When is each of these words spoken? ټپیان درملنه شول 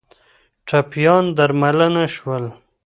ټپیان 0.67 1.23
درملنه 1.37 2.05
شول 2.15 2.45